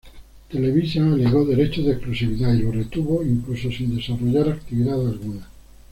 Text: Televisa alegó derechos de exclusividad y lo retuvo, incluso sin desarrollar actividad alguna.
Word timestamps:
Televisa 0.49 1.03
alegó 1.05 1.45
derechos 1.45 1.85
de 1.85 1.91
exclusividad 1.91 2.51
y 2.55 2.63
lo 2.63 2.71
retuvo, 2.71 3.21
incluso 3.21 3.69
sin 3.71 3.95
desarrollar 3.95 4.49
actividad 4.49 4.99
alguna. 4.99 5.47